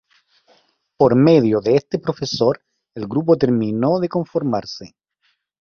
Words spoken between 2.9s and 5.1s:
el grupo terminó de conformarse.